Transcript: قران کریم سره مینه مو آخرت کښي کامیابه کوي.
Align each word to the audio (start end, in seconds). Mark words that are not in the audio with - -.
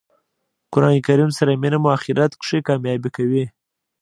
قران 0.73 0.95
کریم 1.05 1.29
سره 1.37 1.51
مینه 1.61 1.77
مو 1.81 1.89
آخرت 1.97 2.31
کښي 2.41 2.59
کامیابه 2.67 3.09
کوي. 3.15 3.45